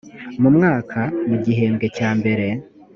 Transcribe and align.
mu 0.41 0.49
mwaka 0.55 0.99
mu 1.27 1.35
gihembwe 1.43 1.85
cya 1.97 2.09
mbere 2.19 2.45